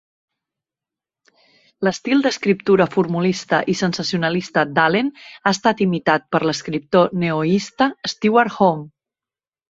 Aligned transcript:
L'estil 1.87 2.23
d'escriptura 2.27 2.87
formulista 2.95 3.59
i 3.73 3.75
sensacionalista 3.81 4.63
d'Allen 4.77 5.11
ha 5.27 5.53
estat 5.57 5.83
imitat 5.87 6.25
per 6.37 6.41
l'escriptor 6.47 7.13
neoista 7.25 7.89
Steward 8.15 8.57
Home. 8.69 8.83